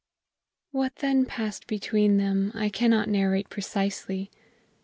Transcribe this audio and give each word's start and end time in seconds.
What 0.71 0.95
then 0.95 1.27
passed 1.27 1.67
between 1.67 2.17
them 2.17 2.51
I 2.55 2.69
cannot 2.69 3.07
narrate 3.07 3.49
precisely. 3.51 4.31